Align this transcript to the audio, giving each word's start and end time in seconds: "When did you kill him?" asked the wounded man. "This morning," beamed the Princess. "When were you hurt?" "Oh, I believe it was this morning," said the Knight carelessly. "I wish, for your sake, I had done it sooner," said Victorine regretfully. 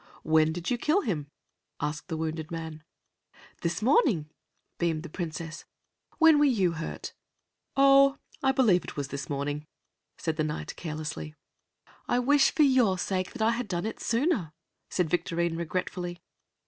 "When 0.23 0.51
did 0.51 0.71
you 0.71 0.79
kill 0.79 1.01
him?" 1.01 1.27
asked 1.79 2.07
the 2.07 2.17
wounded 2.17 2.49
man. 2.49 2.81
"This 3.61 3.83
morning," 3.83 4.31
beamed 4.79 5.03
the 5.03 5.09
Princess. 5.11 5.63
"When 6.17 6.39
were 6.39 6.45
you 6.45 6.71
hurt?" 6.71 7.13
"Oh, 7.77 8.17
I 8.41 8.51
believe 8.51 8.83
it 8.83 8.97
was 8.97 9.09
this 9.09 9.29
morning," 9.29 9.67
said 10.17 10.37
the 10.37 10.43
Knight 10.43 10.75
carelessly. 10.75 11.35
"I 12.07 12.17
wish, 12.17 12.49
for 12.49 12.63
your 12.63 12.97
sake, 12.97 13.39
I 13.39 13.51
had 13.51 13.67
done 13.67 13.85
it 13.85 13.99
sooner," 13.99 14.53
said 14.89 15.07
Victorine 15.07 15.55
regretfully. 15.55 16.19